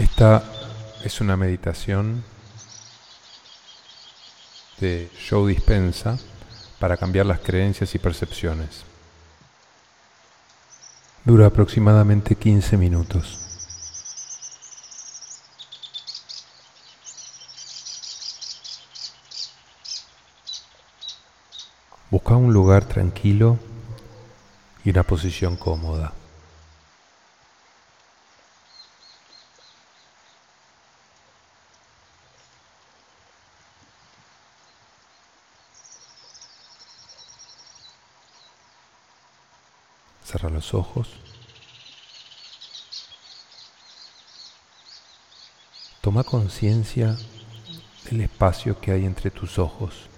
Esta 0.00 0.42
es 1.04 1.20
una 1.20 1.36
meditación 1.36 2.24
de 4.78 5.10
Joe 5.28 5.52
Dispensa 5.52 6.18
para 6.78 6.96
cambiar 6.96 7.26
las 7.26 7.40
creencias 7.40 7.94
y 7.94 7.98
percepciones. 7.98 8.84
Dura 11.26 11.48
aproximadamente 11.48 12.34
15 12.34 12.78
minutos. 12.78 13.40
Busca 22.10 22.36
un 22.36 22.54
lugar 22.54 22.86
tranquilo 22.86 23.58
y 24.82 24.88
una 24.88 25.02
posición 25.02 25.58
cómoda. 25.58 26.14
Los 40.48 40.72
ojos. 40.74 41.08
Toma 46.00 46.24
conciencia 46.24 47.16
del 48.10 48.22
espacio 48.22 48.80
que 48.80 48.90
hay 48.90 49.04
entre 49.04 49.30
tus 49.30 49.58
ojos. 49.58 50.08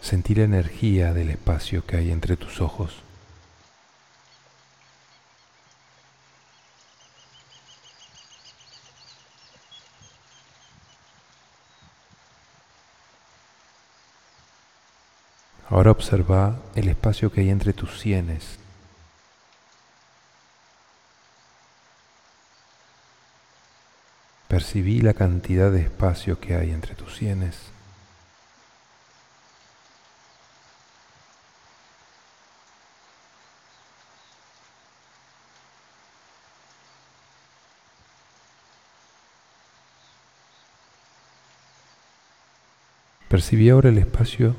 Sentir 0.00 0.38
la 0.38 0.44
energía 0.44 1.14
del 1.14 1.30
espacio 1.30 1.86
que 1.86 1.96
hay 1.96 2.10
entre 2.10 2.36
tus 2.36 2.60
ojos. 2.60 3.02
Ahora 15.82 15.90
observa 15.90 16.60
el 16.76 16.86
espacio 16.88 17.32
que 17.32 17.40
hay 17.40 17.50
entre 17.50 17.72
tus 17.72 17.98
sienes. 17.98 18.56
Percibí 24.46 25.00
la 25.00 25.12
cantidad 25.12 25.72
de 25.72 25.80
espacio 25.80 26.38
que 26.38 26.54
hay 26.54 26.70
entre 26.70 26.94
tus 26.94 27.16
sienes. 27.16 27.58
Percibí 43.28 43.68
ahora 43.68 43.88
el 43.88 43.98
espacio 43.98 44.54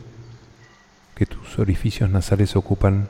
que 1.16 1.25
tus 1.25 1.59
orificios 1.59 2.09
nasales 2.09 2.56
ocupan 2.56 3.08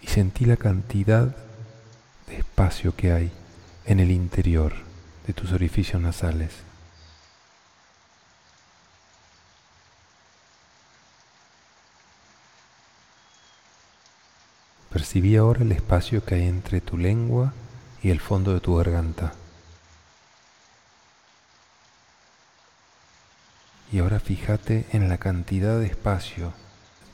y 0.00 0.06
sentí 0.08 0.44
la 0.44 0.56
cantidad 0.56 1.34
de 2.26 2.36
espacio 2.36 2.94
que 2.94 3.12
hay 3.12 3.32
en 3.84 4.00
el 4.00 4.10
interior 4.10 4.74
de 5.26 5.32
tus 5.32 5.52
orificios 5.52 6.00
nasales. 6.00 6.52
Percibí 14.90 15.36
ahora 15.36 15.62
el 15.62 15.72
espacio 15.72 16.24
que 16.24 16.34
hay 16.34 16.48
entre 16.48 16.80
tu 16.80 16.96
lengua 16.96 17.52
y 18.02 18.10
el 18.10 18.20
fondo 18.20 18.54
de 18.54 18.60
tu 18.60 18.76
garganta. 18.76 19.34
Y 23.90 24.00
ahora 24.00 24.20
fíjate 24.20 24.86
en 24.92 25.08
la 25.08 25.18
cantidad 25.18 25.78
de 25.78 25.86
espacio 25.86 26.52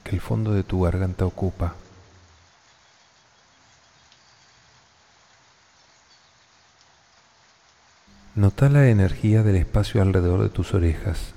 que 0.03 0.11
el 0.11 0.21
fondo 0.21 0.53
de 0.53 0.65
tu 0.65 0.83
garganta 0.83 1.25
ocupa. 1.25 1.75
Nota 8.35 8.69
la 8.69 8.89
energía 8.89 9.45
del 9.45 9.55
espacio 9.55 10.03
alrededor 10.03 10.43
de 10.43 10.49
tus 10.49 10.75
orejas. 10.75 11.33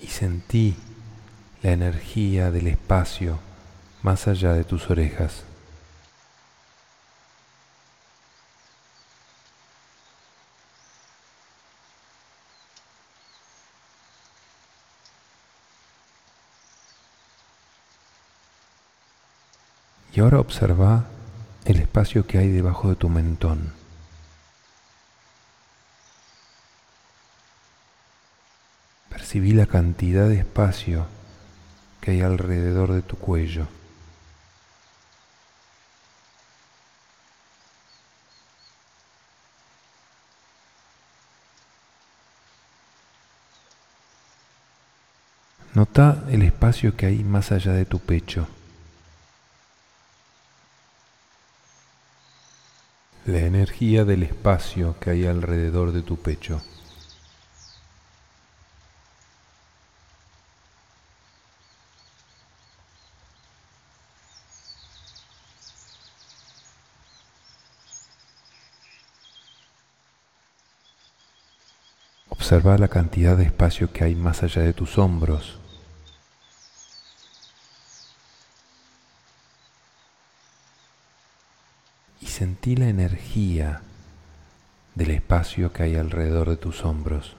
Y 0.00 0.08
sentí 0.08 0.76
la 1.62 1.70
energía 1.70 2.50
del 2.50 2.66
espacio 2.66 3.38
más 4.02 4.26
allá 4.26 4.52
de 4.52 4.64
tus 4.64 4.90
orejas. 4.90 5.44
Y 20.14 20.20
ahora 20.20 20.38
observa 20.38 21.06
el 21.64 21.80
espacio 21.80 22.24
que 22.24 22.38
hay 22.38 22.48
debajo 22.48 22.88
de 22.88 22.94
tu 22.94 23.08
mentón. 23.08 23.72
Percibí 29.10 29.52
la 29.52 29.66
cantidad 29.66 30.28
de 30.28 30.38
espacio 30.38 31.08
que 32.00 32.12
hay 32.12 32.20
alrededor 32.20 32.92
de 32.92 33.02
tu 33.02 33.16
cuello. 33.16 33.66
Nota 45.74 46.22
el 46.30 46.42
espacio 46.42 46.96
que 46.96 47.06
hay 47.06 47.24
más 47.24 47.50
allá 47.50 47.72
de 47.72 47.84
tu 47.84 47.98
pecho. 47.98 48.46
La 53.26 53.38
energía 53.38 54.04
del 54.04 54.22
espacio 54.22 54.96
que 55.00 55.10
hay 55.10 55.26
alrededor 55.26 55.92
de 55.92 56.02
tu 56.02 56.16
pecho. 56.18 56.60
Observa 72.28 72.76
la 72.76 72.88
cantidad 72.88 73.38
de 73.38 73.44
espacio 73.44 73.90
que 73.90 74.04
hay 74.04 74.14
más 74.14 74.42
allá 74.42 74.60
de 74.60 74.74
tus 74.74 74.98
hombros. 74.98 75.63
Sentí 82.34 82.74
la 82.74 82.88
energía 82.88 83.80
del 84.96 85.12
espacio 85.12 85.72
que 85.72 85.84
hay 85.84 85.94
alrededor 85.94 86.50
de 86.50 86.56
tus 86.56 86.84
hombros. 86.84 87.36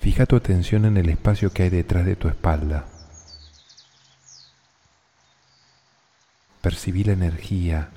Fija 0.00 0.26
tu 0.26 0.34
atención 0.34 0.84
en 0.84 0.96
el 0.96 1.08
espacio 1.08 1.52
que 1.52 1.62
hay 1.62 1.70
detrás 1.70 2.04
de 2.04 2.16
tu 2.16 2.26
espalda. 2.26 2.86
Percibí 6.60 7.04
la 7.04 7.12
energía 7.12 7.90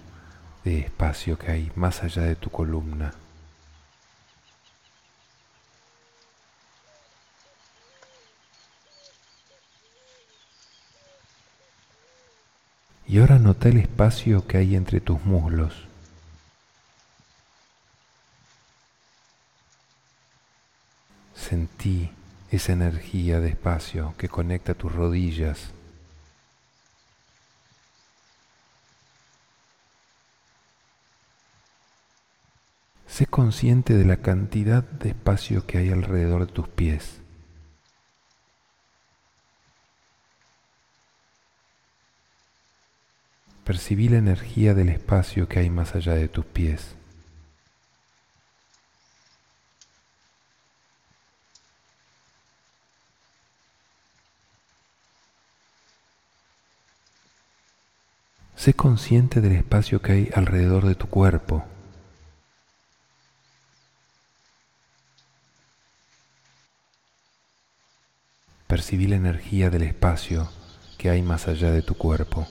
de 0.63 0.81
espacio 0.81 1.39
que 1.39 1.51
hay 1.51 1.71
más 1.73 2.03
allá 2.03 2.21
de 2.21 2.35
tu 2.35 2.51
columna. 2.51 3.15
Y 13.11 13.19
ahora 13.19 13.39
nota 13.39 13.67
el 13.67 13.75
espacio 13.75 14.47
que 14.47 14.55
hay 14.55 14.73
entre 14.73 15.01
tus 15.01 15.21
muslos. 15.25 15.73
Sentí 21.35 22.09
esa 22.51 22.71
energía 22.71 23.41
de 23.41 23.49
espacio 23.49 24.15
que 24.17 24.29
conecta 24.29 24.75
tus 24.75 24.93
rodillas. 24.95 25.73
Sé 33.07 33.25
consciente 33.25 33.93
de 33.93 34.05
la 34.05 34.21
cantidad 34.21 34.83
de 34.83 35.09
espacio 35.09 35.67
que 35.67 35.79
hay 35.79 35.89
alrededor 35.89 36.45
de 36.47 36.53
tus 36.53 36.69
pies. 36.69 37.20
Percibí 43.63 44.09
la 44.09 44.17
energía 44.17 44.73
del 44.73 44.89
espacio 44.89 45.47
que 45.47 45.59
hay 45.59 45.69
más 45.69 45.95
allá 45.95 46.15
de 46.15 46.27
tus 46.27 46.45
pies. 46.45 46.95
Sé 58.61 58.75
consciente 58.75 59.41
del 59.41 59.53
espacio 59.53 60.03
que 60.03 60.11
hay 60.11 60.29
alrededor 60.35 60.85
de 60.85 60.93
tu 60.93 61.07
cuerpo. 61.07 61.65
Percibí 68.67 69.07
la 69.07 69.15
energía 69.15 69.71
del 69.71 69.81
espacio 69.81 70.47
que 70.99 71.09
hay 71.09 71.23
más 71.23 71.47
allá 71.47 71.71
de 71.71 71.81
tu 71.81 71.95
cuerpo. 71.95 72.47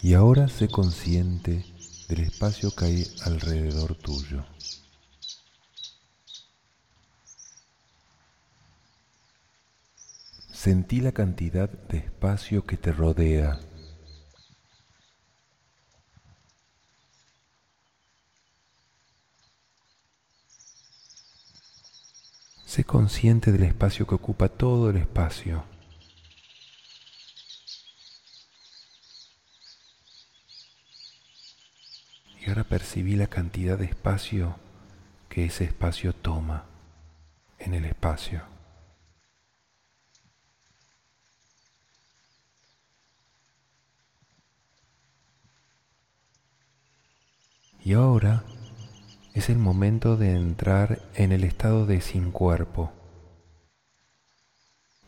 Y 0.00 0.14
ahora 0.14 0.46
sé 0.48 0.68
consciente 0.68 1.64
del 2.08 2.20
espacio 2.20 2.70
que 2.70 2.84
hay 2.84 3.06
alrededor 3.24 3.96
tuyo. 3.96 4.44
Sentí 10.52 11.00
la 11.00 11.12
cantidad 11.12 11.68
de 11.68 11.98
espacio 11.98 12.64
que 12.64 12.76
te 12.76 12.92
rodea. 12.92 13.58
Sé 22.64 22.84
consciente 22.84 23.50
del 23.50 23.64
espacio 23.64 24.06
que 24.06 24.14
ocupa 24.14 24.48
todo 24.48 24.90
el 24.90 24.98
espacio. 24.98 25.64
Ahora 32.48 32.64
percibí 32.64 33.14
la 33.14 33.26
cantidad 33.26 33.76
de 33.76 33.84
espacio 33.84 34.56
que 35.28 35.44
ese 35.44 35.64
espacio 35.64 36.14
toma 36.14 36.64
en 37.58 37.74
el 37.74 37.84
espacio. 37.84 38.42
Y 47.84 47.92
ahora 47.92 48.44
es 49.34 49.50
el 49.50 49.58
momento 49.58 50.16
de 50.16 50.32
entrar 50.32 51.02
en 51.16 51.32
el 51.32 51.44
estado 51.44 51.84
de 51.84 52.00
sin 52.00 52.30
cuerpo, 52.30 52.90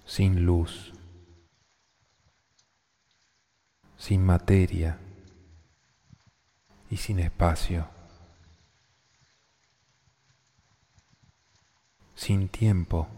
sin 0.05 0.45
luz, 0.45 0.93
sin 3.97 4.27
materia 4.27 4.99
y 6.91 6.97
sin 6.97 7.21
espacio, 7.21 7.89
sin 12.15 12.49
tiempo 12.49 13.09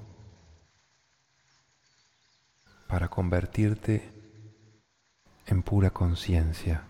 para 2.87 3.09
convertirte 3.09 4.13
en 5.47 5.63
pura 5.63 5.91
conciencia. 5.91 6.87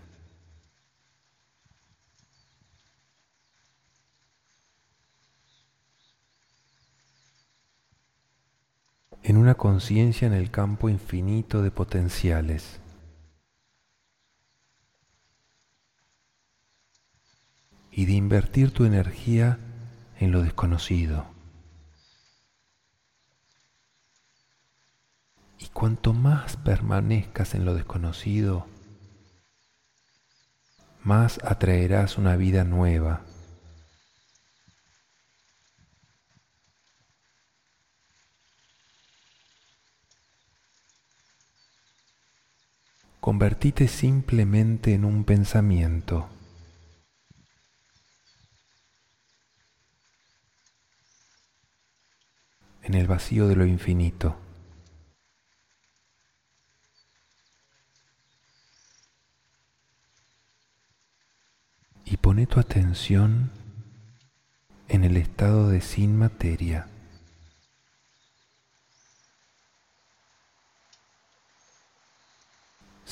en 9.25 9.37
una 9.37 9.55
conciencia 9.55 10.27
en 10.27 10.33
el 10.33 10.51
campo 10.51 10.89
infinito 10.89 11.61
de 11.61 11.71
potenciales. 11.71 12.82
Y 18.03 18.05
de 18.05 18.11
invertir 18.11 18.71
tu 18.71 18.83
energía 18.83 19.59
en 20.19 20.33
lo 20.33 20.41
desconocido. 20.41 21.25
Y 25.57 25.67
cuanto 25.67 26.11
más 26.11 26.57
permanezcas 26.57 27.55
en 27.55 27.63
lo 27.63 27.75
desconocido, 27.75 28.67
más 31.05 31.39
atraerás 31.45 32.17
una 32.17 32.35
vida 32.35 32.65
nueva 32.65 33.21
convertite 43.21 43.87
simplemente 43.87 44.93
en 44.93 45.05
un 45.05 45.23
pensamiento. 45.23 46.27
En 52.83 52.93
el 52.93 53.07
vacío 53.07 53.47
de 53.47 53.55
lo 53.55 53.65
infinito. 53.65 54.37
Y 62.05 62.17
pone 62.17 62.45
tu 62.45 62.59
atención 62.59 63.51
en 64.87 65.03
el 65.03 65.17
estado 65.17 65.69
de 65.69 65.81
sin 65.81 66.17
materia. 66.17 66.87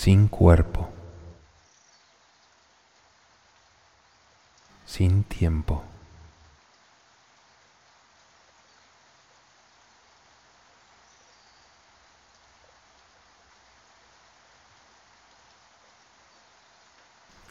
sin 0.01 0.27
cuerpo, 0.27 0.89
sin 4.83 5.23
tiempo. 5.23 5.83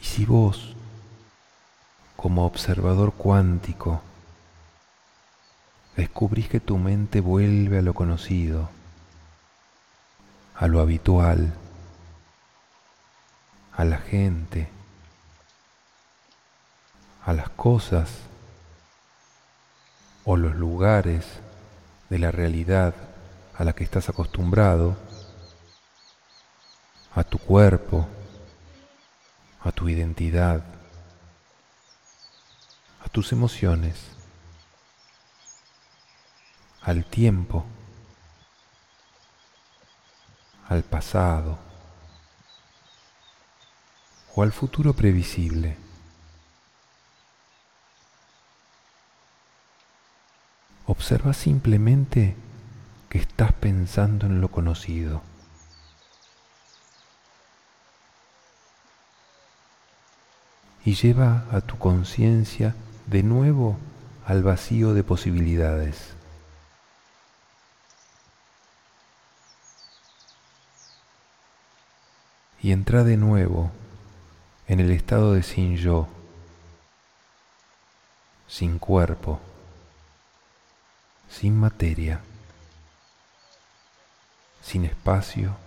si 0.11 0.25
vos, 0.25 0.75
como 2.17 2.45
observador 2.45 3.13
cuántico, 3.13 4.01
descubrís 5.95 6.49
que 6.49 6.59
tu 6.59 6.77
mente 6.77 7.21
vuelve 7.21 7.77
a 7.77 7.81
lo 7.81 7.93
conocido, 7.93 8.69
a 10.53 10.67
lo 10.67 10.81
habitual, 10.81 11.53
a 13.71 13.85
la 13.85 13.99
gente, 13.99 14.67
a 17.23 17.31
las 17.31 17.49
cosas 17.49 18.09
o 20.25 20.35
los 20.35 20.57
lugares 20.57 21.25
de 22.09 22.19
la 22.19 22.31
realidad 22.31 22.95
a 23.57 23.63
la 23.63 23.71
que 23.71 23.85
estás 23.85 24.09
acostumbrado, 24.09 24.97
a 27.15 27.23
tu 27.23 27.37
cuerpo, 27.37 28.09
a 29.63 29.71
tu 29.71 29.89
identidad, 29.89 30.63
a 33.05 33.09
tus 33.09 33.31
emociones, 33.31 33.95
al 36.81 37.05
tiempo, 37.05 37.65
al 40.67 40.83
pasado 40.83 41.59
o 44.35 44.41
al 44.43 44.51
futuro 44.51 44.93
previsible. 44.93 45.77
Observa 50.87 51.33
simplemente 51.33 52.35
que 53.09 53.19
estás 53.19 53.53
pensando 53.53 54.25
en 54.25 54.41
lo 54.41 54.49
conocido. 54.49 55.21
Y 60.83 60.95
lleva 60.95 61.45
a 61.51 61.61
tu 61.61 61.77
conciencia 61.77 62.75
de 63.07 63.23
nuevo 63.23 63.77
al 64.25 64.43
vacío 64.43 64.93
de 64.93 65.03
posibilidades. 65.03 66.13
Y 72.61 72.71
entra 72.71 73.03
de 73.03 73.17
nuevo 73.17 73.71
en 74.67 74.79
el 74.79 74.91
estado 74.91 75.33
de 75.33 75.43
sin 75.43 75.75
yo, 75.75 76.07
sin 78.47 78.79
cuerpo, 78.79 79.41
sin 81.29 81.59
materia, 81.59 82.21
sin 84.61 84.85
espacio, 84.85 85.57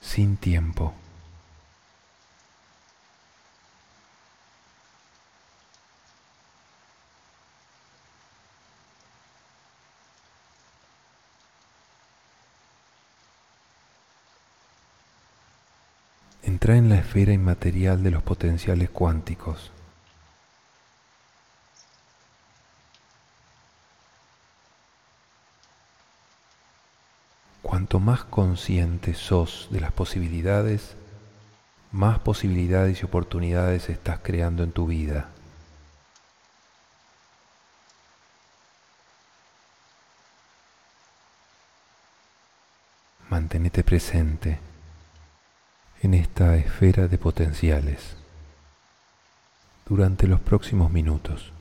sin 0.00 0.36
tiempo. 0.36 0.94
En 16.70 16.90
la 16.90 16.96
esfera 16.96 17.32
inmaterial 17.32 18.02
de 18.02 18.10
los 18.10 18.22
potenciales 18.22 18.90
cuánticos. 18.90 19.72
Cuanto 27.62 28.00
más 28.00 28.24
consciente 28.24 29.14
sos 29.14 29.68
de 29.70 29.80
las 29.80 29.92
posibilidades, 29.92 30.94
más 31.90 32.18
posibilidades 32.18 33.00
y 33.00 33.06
oportunidades 33.06 33.88
estás 33.88 34.20
creando 34.22 34.62
en 34.62 34.72
tu 34.72 34.86
vida. 34.86 35.30
Mantenete 43.30 43.82
presente 43.82 44.67
en 46.02 46.14
esta 46.14 46.56
esfera 46.56 47.08
de 47.08 47.18
potenciales 47.18 48.16
durante 49.86 50.26
los 50.26 50.40
próximos 50.40 50.90
minutos. 50.90 51.52